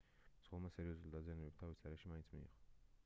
[0.37, 2.57] მძღოლმა სერიოზული დაზიანებები თავის არეში მაინც მიიღო